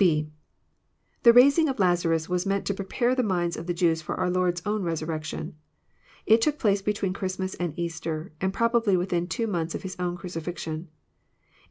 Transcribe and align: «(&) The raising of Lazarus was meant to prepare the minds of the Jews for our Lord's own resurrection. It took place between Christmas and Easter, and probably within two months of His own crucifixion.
«(&) 0.81 1.21
The 1.23 1.31
raising 1.31 1.69
of 1.69 1.77
Lazarus 1.77 2.27
was 2.27 2.43
meant 2.47 2.65
to 2.65 2.73
prepare 2.73 3.13
the 3.13 3.21
minds 3.21 3.55
of 3.55 3.67
the 3.67 3.73
Jews 3.75 4.01
for 4.01 4.15
our 4.15 4.31
Lord's 4.31 4.63
own 4.65 4.81
resurrection. 4.81 5.53
It 6.25 6.41
took 6.41 6.57
place 6.57 6.81
between 6.81 7.13
Christmas 7.13 7.53
and 7.53 7.77
Easter, 7.77 8.31
and 8.41 8.51
probably 8.51 8.97
within 8.97 9.27
two 9.27 9.45
months 9.45 9.75
of 9.75 9.83
His 9.83 9.95
own 9.99 10.17
crucifixion. 10.17 10.87